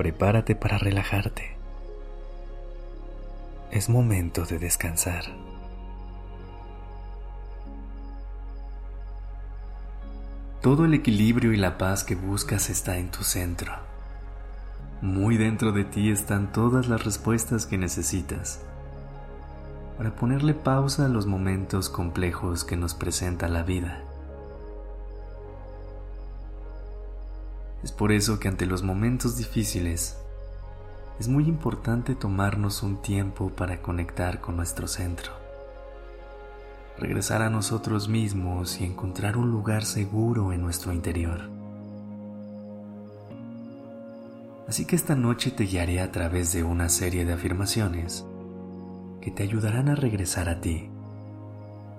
[0.00, 1.58] Prepárate para relajarte.
[3.70, 5.24] Es momento de descansar.
[10.62, 13.74] Todo el equilibrio y la paz que buscas está en tu centro.
[15.02, 18.62] Muy dentro de ti están todas las respuestas que necesitas
[19.98, 24.02] para ponerle pausa a los momentos complejos que nos presenta la vida.
[27.82, 30.18] Es por eso que ante los momentos difíciles
[31.18, 35.32] es muy importante tomarnos un tiempo para conectar con nuestro centro,
[36.98, 41.48] regresar a nosotros mismos y encontrar un lugar seguro en nuestro interior.
[44.68, 48.24] Así que esta noche te guiaré a través de una serie de afirmaciones
[49.20, 50.88] que te ayudarán a regresar a ti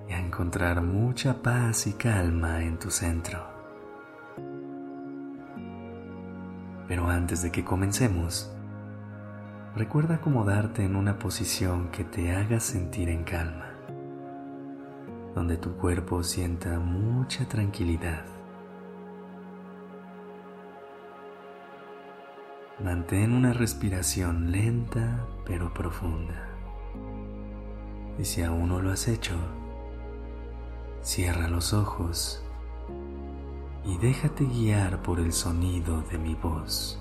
[0.07, 3.60] y a encontrar mucha paz y calma en tu centro.
[6.91, 8.51] Pero antes de que comencemos,
[9.77, 13.71] recuerda acomodarte en una posición que te haga sentir en calma,
[15.33, 18.25] donde tu cuerpo sienta mucha tranquilidad.
[22.83, 26.45] Mantén una respiración lenta pero profunda.
[28.19, 29.35] Y si aún no lo has hecho,
[30.99, 32.43] cierra los ojos
[33.85, 36.99] y déjate guiar por el sonido de mi voz.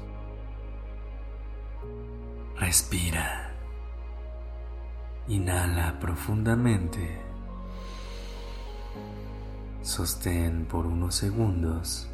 [2.56, 3.54] Respira.
[5.28, 7.20] Inhala profundamente.
[9.82, 12.08] Sostén por unos segundos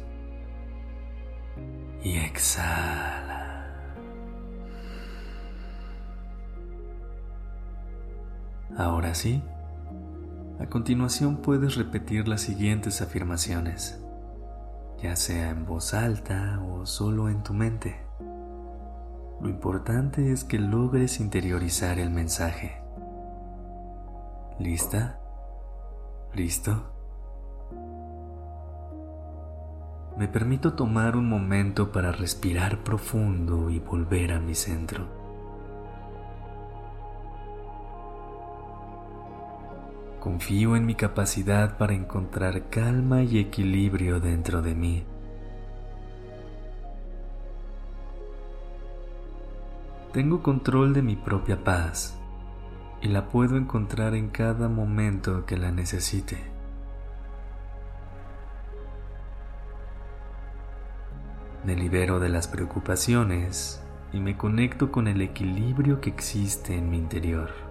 [2.03, 3.65] y exhala.
[8.77, 9.41] Ahora sí,
[10.59, 13.99] a continuación puedes repetir las siguientes afirmaciones
[15.01, 18.01] ya sea en voz alta o solo en tu mente.
[19.39, 22.81] Lo importante es que logres interiorizar el mensaje.
[24.59, 25.19] ¿Lista?
[26.33, 26.91] ¿Listo?
[30.17, 35.26] Me permito tomar un momento para respirar profundo y volver a mi centro.
[40.27, 45.05] Confío en mi capacidad para encontrar calma y equilibrio dentro de mí.
[50.11, 52.19] Tengo control de mi propia paz
[53.01, 56.35] y la puedo encontrar en cada momento que la necesite.
[61.63, 66.97] Me libero de las preocupaciones y me conecto con el equilibrio que existe en mi
[66.97, 67.66] interior.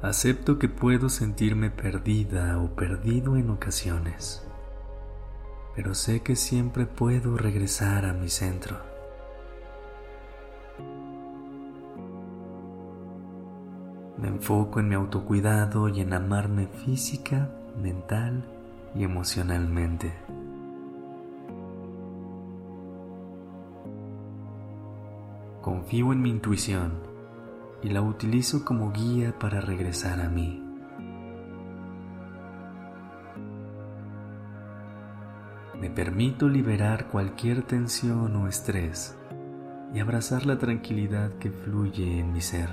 [0.00, 4.46] Acepto que puedo sentirme perdida o perdido en ocasiones,
[5.74, 8.76] pero sé que siempre puedo regresar a mi centro.
[14.18, 17.50] Me enfoco en mi autocuidado y en amarme física,
[17.82, 18.44] mental
[18.94, 20.12] y emocionalmente.
[25.60, 27.17] Confío en mi intuición
[27.82, 30.64] y la utilizo como guía para regresar a mí.
[35.80, 39.16] Me permito liberar cualquier tensión o estrés
[39.94, 42.68] y abrazar la tranquilidad que fluye en mi ser.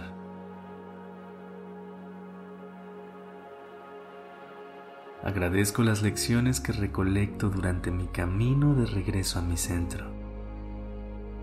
[5.24, 10.06] Agradezco las lecciones que recolecto durante mi camino de regreso a mi centro,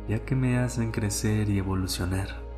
[0.09, 2.52] ya que me hacen crecer y evolucionar.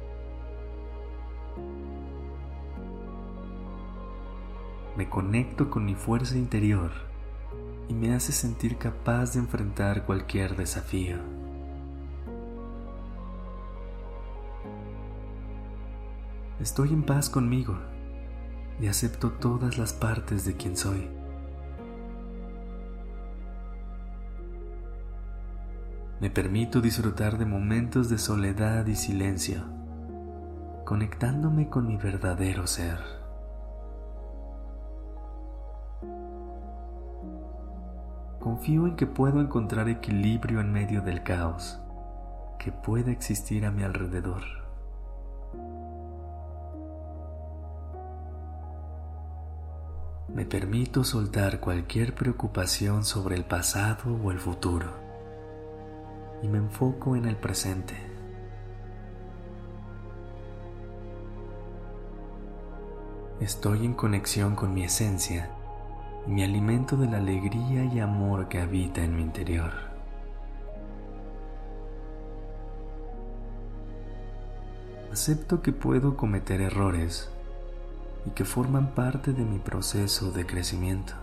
[4.97, 6.93] Me conecto con mi fuerza interior
[7.89, 11.17] y me hace sentir capaz de enfrentar cualquier desafío.
[16.61, 17.77] Estoy en paz conmigo
[18.81, 21.09] y acepto todas las partes de quien soy.
[26.21, 29.65] Me permito disfrutar de momentos de soledad y silencio,
[30.85, 33.24] conectándome con mi verdadero ser.
[38.45, 41.81] Confío en que puedo encontrar equilibrio en medio del caos
[42.59, 44.43] que pueda existir a mi alrededor.
[50.29, 54.89] Me permito soltar cualquier preocupación sobre el pasado o el futuro
[56.43, 57.95] y me enfoco en el presente.
[63.41, 65.49] Estoy en conexión con mi esencia
[66.27, 69.73] y me alimento de la alegría y amor que habita en mi interior.
[75.13, 77.31] Acepto que puedo cometer errores
[78.27, 81.15] y que forman parte de mi proceso de crecimiento.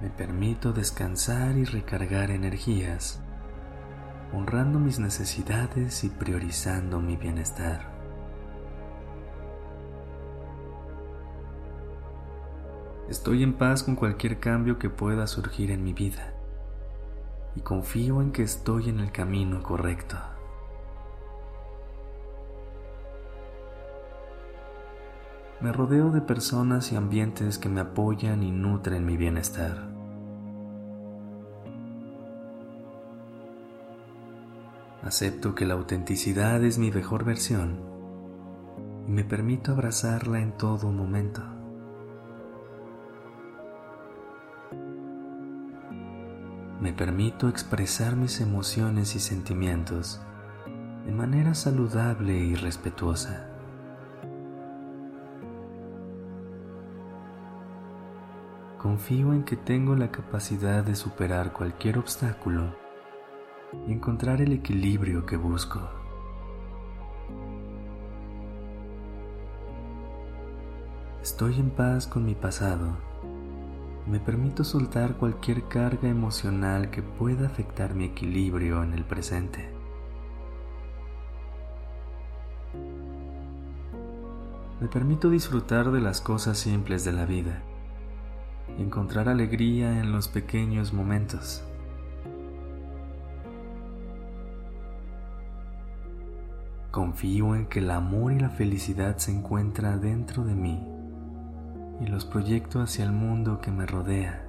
[0.00, 3.20] Me permito descansar y recargar energías,
[4.34, 7.91] honrando mis necesidades y priorizando mi bienestar.
[13.08, 16.34] Estoy en paz con cualquier cambio que pueda surgir en mi vida
[17.54, 20.16] y confío en que estoy en el camino correcto.
[25.60, 29.92] Me rodeo de personas y ambientes que me apoyan y nutren mi bienestar.
[35.02, 37.80] Acepto que la autenticidad es mi mejor versión
[39.06, 41.51] y me permito abrazarla en todo momento.
[46.82, 50.20] Me permito expresar mis emociones y sentimientos
[51.06, 53.48] de manera saludable y respetuosa.
[58.78, 62.74] Confío en que tengo la capacidad de superar cualquier obstáculo
[63.86, 65.88] y encontrar el equilibrio que busco.
[71.22, 73.11] Estoy en paz con mi pasado
[74.06, 79.70] me permito soltar cualquier carga emocional que pueda afectar mi equilibrio en el presente.
[84.80, 87.62] Me permito disfrutar de las cosas simples de la vida
[88.78, 91.62] encontrar alegría en los pequeños momentos.
[96.90, 100.91] Confío en que el amor y la felicidad se encuentran dentro de mí
[102.02, 104.44] y los proyecto hacia el mundo que me rodea.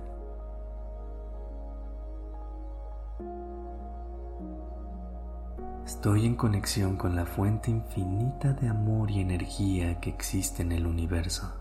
[5.85, 10.87] Estoy en conexión con la fuente infinita de amor y energía que existe en el
[10.87, 11.53] universo.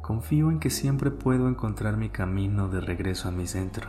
[0.00, 3.88] Confío en que siempre puedo encontrar mi camino de regreso a mi centro,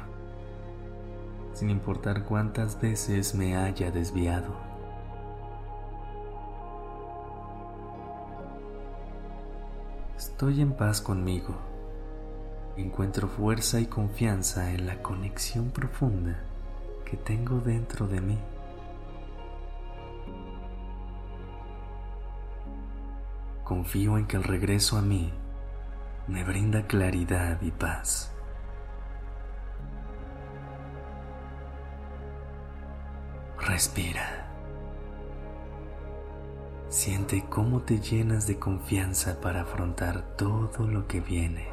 [1.54, 4.69] sin importar cuántas veces me haya desviado.
[10.20, 11.56] Estoy en paz conmigo.
[12.76, 16.44] Encuentro fuerza y confianza en la conexión profunda
[17.06, 18.38] que tengo dentro de mí.
[23.64, 25.32] Confío en que el regreso a mí
[26.28, 28.34] me brinda claridad y paz.
[33.58, 34.49] Respira.
[36.90, 41.68] Siente cómo te llenas de confianza para afrontar todo lo que viene.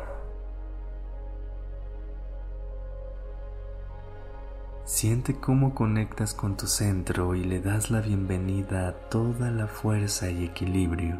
[4.85, 10.31] Siente cómo conectas con tu centro y le das la bienvenida a toda la fuerza
[10.31, 11.17] y equilibrio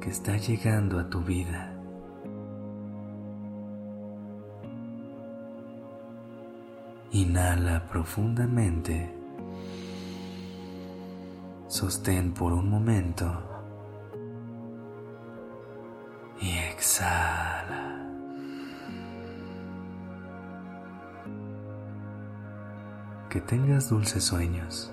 [0.00, 1.72] que está llegando a tu vida.
[7.12, 9.21] Inhala profundamente
[11.82, 13.26] Sostén por un momento
[16.40, 18.06] y exhala.
[23.28, 24.92] Que tengas dulces sueños.